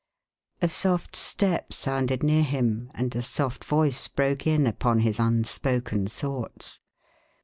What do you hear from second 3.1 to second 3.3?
a